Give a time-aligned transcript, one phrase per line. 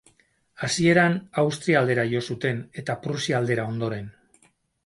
[0.67, 4.13] Hasieran Austria aldera jo zuten eta Prusia aldera ondoren.